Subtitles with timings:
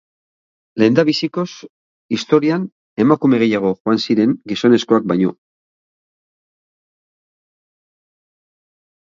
[0.83, 1.49] Lehendabizikoz
[2.17, 2.65] historian
[3.05, 5.35] emakume gehiago joan ziren gizonezkoak baino.